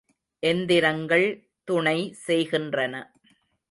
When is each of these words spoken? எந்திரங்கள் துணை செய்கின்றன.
எந்திரங்கள் 0.43 1.27
துணை 1.63 1.97
செய்கின்றன. 2.27 2.95